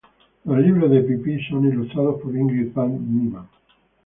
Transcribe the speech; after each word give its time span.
Los 0.45 0.57
libros 0.57 0.89
de 0.89 1.01
Pippi 1.01 1.43
son 1.47 1.63
ilustrados 1.65 2.19
por 2.21 2.35
Ingrid 2.35 2.73
Vang 2.73 2.89
Nyman. 2.89 3.47